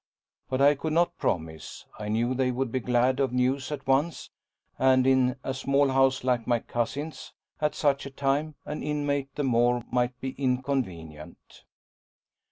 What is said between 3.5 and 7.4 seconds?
at once, and in a small house like my cousin's,